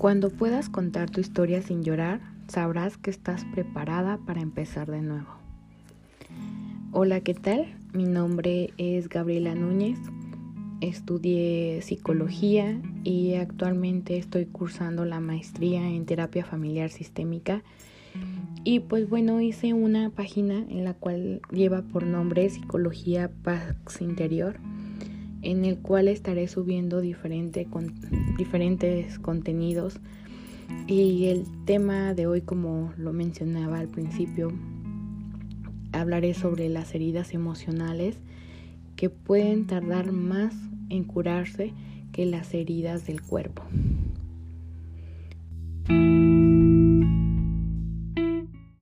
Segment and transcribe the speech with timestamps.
[0.00, 5.28] Cuando puedas contar tu historia sin llorar, sabrás que estás preparada para empezar de nuevo.
[6.90, 7.66] Hola, ¿qué tal?
[7.92, 9.98] Mi nombre es Gabriela Núñez.
[10.80, 17.62] Estudié psicología y actualmente estoy cursando la maestría en terapia familiar sistémica.
[18.64, 24.58] Y pues bueno, hice una página en la cual lleva por nombre Psicología Pax Interior
[25.42, 27.66] en el cual estaré subiendo diferente
[28.36, 30.00] diferentes contenidos
[30.86, 34.52] y el tema de hoy como lo mencionaba al principio
[35.92, 38.16] hablaré sobre las heridas emocionales
[38.96, 40.54] que pueden tardar más
[40.88, 41.72] en curarse
[42.12, 43.62] que las heridas del cuerpo.